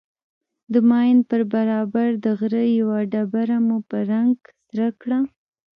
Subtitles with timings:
[0.73, 4.33] د ماين پر برابر د غره يوه ډبره مو په رنگ
[4.67, 5.19] سره کړه.